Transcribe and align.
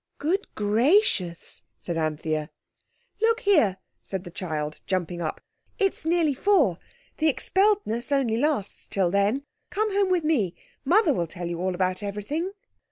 "Good 0.17 0.47
gracious!" 0.55 1.61
said 1.79 1.95
Anthea. 1.95 2.49
"Look 3.21 3.41
here," 3.41 3.77
said 4.01 4.23
the 4.23 4.31
child, 4.31 4.81
jumping 4.87 5.21
up, 5.21 5.41
"it's 5.77 6.05
nearly 6.07 6.33
four. 6.33 6.79
The 7.19 7.29
expelledness 7.31 8.11
only 8.11 8.35
lasts 8.37 8.87
till 8.87 9.11
then. 9.11 9.43
Come 9.69 9.93
home 9.93 10.09
with 10.09 10.23
me. 10.23 10.55
Mother 10.83 11.13
will 11.13 11.27
tell 11.27 11.45
you 11.47 11.61
all 11.61 11.75
about 11.75 12.01
everything." 12.01 12.51